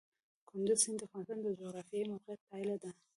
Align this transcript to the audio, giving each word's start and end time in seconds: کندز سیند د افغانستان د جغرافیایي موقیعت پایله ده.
کندز 0.49 0.79
سیند 0.83 0.97
د 0.99 1.01
افغانستان 1.07 1.39
د 1.41 1.47
جغرافیایي 1.59 2.09
موقیعت 2.11 2.41
پایله 2.49 2.75
ده. 2.83 2.89